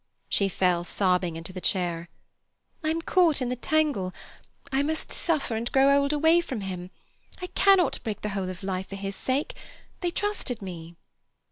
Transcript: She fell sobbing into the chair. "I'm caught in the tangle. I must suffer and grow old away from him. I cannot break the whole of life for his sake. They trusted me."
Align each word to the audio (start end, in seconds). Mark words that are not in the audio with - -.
She 0.29 0.49
fell 0.49 0.83
sobbing 0.83 1.35
into 1.35 1.53
the 1.53 1.61
chair. 1.61 2.09
"I'm 2.83 3.03
caught 3.03 3.39
in 3.39 3.49
the 3.49 3.55
tangle. 3.55 4.15
I 4.71 4.81
must 4.81 5.11
suffer 5.11 5.55
and 5.55 5.71
grow 5.71 5.95
old 5.95 6.11
away 6.11 6.41
from 6.41 6.61
him. 6.61 6.89
I 7.39 7.45
cannot 7.53 7.99
break 8.03 8.21
the 8.21 8.29
whole 8.29 8.49
of 8.49 8.63
life 8.63 8.89
for 8.89 8.95
his 8.95 9.15
sake. 9.15 9.53
They 9.99 10.09
trusted 10.09 10.59
me." 10.59 10.95